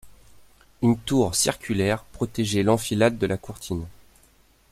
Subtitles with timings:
[0.81, 3.85] Une tour circulaire protégeait l'enfilade de la courtine.